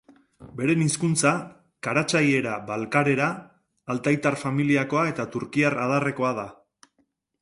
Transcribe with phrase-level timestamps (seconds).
[0.61, 1.33] Beren hizkuntza,
[1.87, 3.27] karatxaiera-balkarera,
[3.95, 6.47] altaitar familiakoa eta turkiar adarrekoa da.